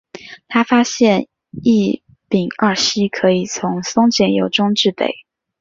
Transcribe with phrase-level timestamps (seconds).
[0.47, 2.01] 他发现异
[2.31, 5.13] 戊二烯可以从松节油中制备。